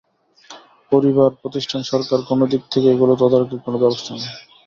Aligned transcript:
পরিবার, 0.91 1.29
প্রতিষ্ঠান, 1.41 1.81
সরকার 1.91 2.19
কোনো 2.29 2.43
দিক 2.51 2.61
থেকে 2.71 2.87
এগুলো 2.89 3.13
তদারকির 3.21 3.63
কোনো 3.65 3.77
ব্যবস্থা 3.83 4.11
নেই। 4.15 4.31